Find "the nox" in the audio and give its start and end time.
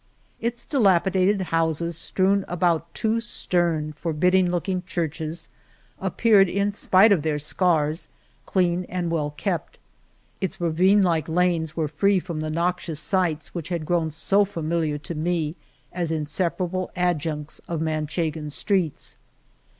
12.39-12.87